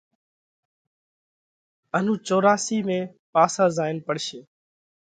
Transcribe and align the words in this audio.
ان 1.97 2.05
اُو 2.09 2.13
چوراسي 2.27 2.77
۾ 2.87 2.99
پاسا 3.33 3.65
زائينَ 3.75 3.97
پڙشي۔ 4.05 4.39